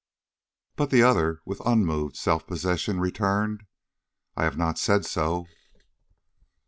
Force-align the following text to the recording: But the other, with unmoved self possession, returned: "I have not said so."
But 0.77 0.89
the 0.89 1.03
other, 1.03 1.41
with 1.45 1.61
unmoved 1.63 2.15
self 2.15 2.47
possession, 2.47 2.99
returned: 2.99 3.67
"I 4.35 4.45
have 4.45 4.57
not 4.57 4.79
said 4.79 5.05
so." 5.05 5.45